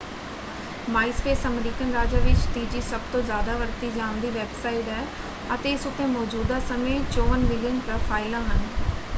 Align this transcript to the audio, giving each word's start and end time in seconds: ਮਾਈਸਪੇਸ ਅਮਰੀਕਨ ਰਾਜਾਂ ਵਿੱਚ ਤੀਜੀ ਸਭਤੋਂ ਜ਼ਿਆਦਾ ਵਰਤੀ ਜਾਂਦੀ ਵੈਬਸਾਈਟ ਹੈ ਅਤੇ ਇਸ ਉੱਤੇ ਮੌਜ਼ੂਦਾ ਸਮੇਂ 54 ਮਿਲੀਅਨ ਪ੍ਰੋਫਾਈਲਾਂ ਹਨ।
ਮਾਈਸਪੇਸ 0.89 1.45
ਅਮਰੀਕਨ 1.47 1.91
ਰਾਜਾਂ 1.93 2.21
ਵਿੱਚ 2.21 2.39
ਤੀਜੀ 2.53 2.81
ਸਭਤੋਂ 2.83 3.21
ਜ਼ਿਆਦਾ 3.23 3.55
ਵਰਤੀ 3.57 3.89
ਜਾਂਦੀ 3.91 4.29
ਵੈਬਸਾਈਟ 4.31 4.87
ਹੈ 4.89 5.05
ਅਤੇ 5.55 5.73
ਇਸ 5.73 5.85
ਉੱਤੇ 5.87 6.05
ਮੌਜ਼ੂਦਾ 6.09 6.59
ਸਮੇਂ 6.67 6.99
54 7.11 7.39
ਮਿਲੀਅਨ 7.45 7.79
ਪ੍ਰੋਫਾਈਲਾਂ 7.81 8.43
ਹਨ। 8.45 8.67